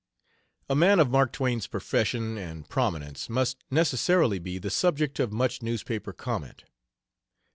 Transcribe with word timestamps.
A 0.67 0.73
man 0.73 0.99
of 0.99 1.11
Mark 1.11 1.31
Twain's 1.31 1.67
profession 1.67 2.35
and 2.35 2.67
prominence 2.67 3.29
must 3.29 3.63
necessarily 3.69 4.39
be 4.39 4.57
the 4.57 4.71
subject 4.71 5.19
of 5.19 5.31
much 5.31 5.61
newspaper 5.61 6.11
comment. 6.11 6.63